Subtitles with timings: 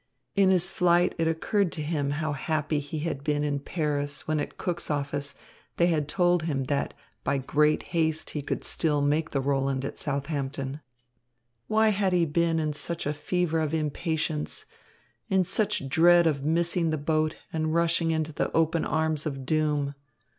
[0.35, 4.39] In his flight it occurred to him how happy he had been in Paris when
[4.39, 5.35] at Cook's office
[5.77, 9.99] they had told him that by great haste he could still make the Roland at
[9.99, 10.81] Southampton.
[11.67, 14.65] Why had he been in such a fever of impatience,
[15.29, 19.93] in such dread of missing the boat and rushing into the open arms of doom?